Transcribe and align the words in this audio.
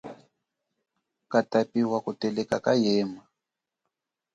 Katapi 1.31 1.79
wa 1.91 1.99
kuteleka 2.05 2.57
kayema. 2.65 3.23